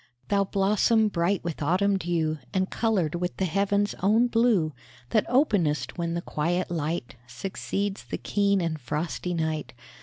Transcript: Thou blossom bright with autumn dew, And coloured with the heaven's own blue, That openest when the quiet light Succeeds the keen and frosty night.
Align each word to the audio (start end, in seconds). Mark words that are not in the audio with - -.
Thou 0.29 0.45
blossom 0.45 1.09
bright 1.09 1.43
with 1.43 1.61
autumn 1.61 1.95
dew, 1.97 2.39
And 2.55 2.71
coloured 2.71 3.13
with 3.13 3.37
the 3.37 3.45
heaven's 3.45 3.93
own 4.01 4.25
blue, 4.25 4.73
That 5.11 5.27
openest 5.29 5.95
when 5.99 6.15
the 6.15 6.23
quiet 6.23 6.71
light 6.71 7.17
Succeeds 7.27 8.05
the 8.05 8.17
keen 8.17 8.61
and 8.61 8.81
frosty 8.81 9.35
night. 9.35 9.73